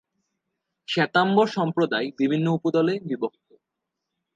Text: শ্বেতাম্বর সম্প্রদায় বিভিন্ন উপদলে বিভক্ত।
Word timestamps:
শ্বেতাম্বর 0.87 1.47
সম্প্রদায় 1.47 2.07
বিভিন্ন 2.19 2.47
উপদলে 2.51 2.93
বিভক্ত। 2.99 3.47